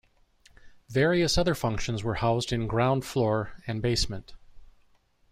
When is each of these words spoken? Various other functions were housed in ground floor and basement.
Various 0.89 1.37
other 1.37 1.53
functions 1.53 2.03
were 2.03 2.15
housed 2.15 2.51
in 2.51 2.65
ground 2.65 3.05
floor 3.05 3.51
and 3.67 3.83
basement. 3.83 4.33